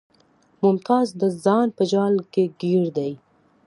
ممتاز 0.61 1.07
د 1.21 1.23
ځان 1.43 1.67
په 1.77 1.83
جال 1.91 2.13
کې 2.33 2.43
ګیر 2.61 2.83
دی 2.97 3.11